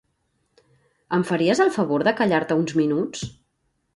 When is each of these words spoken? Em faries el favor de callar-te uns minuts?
Em 1.17 1.25
faries 1.31 1.61
el 1.67 1.69
favor 1.77 2.05
de 2.09 2.15
callar-te 2.21 2.59
uns 2.63 2.75
minuts? 2.83 3.29